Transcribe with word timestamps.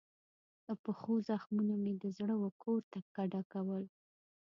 د 0.65 0.67
پښو 0.83 1.13
زخمونو 1.29 1.73
مې 1.83 1.93
د 2.03 2.05
زړه 2.17 2.35
وکور 2.43 2.79
ته 2.91 2.99
کډه 3.15 3.41
کول 3.51 3.83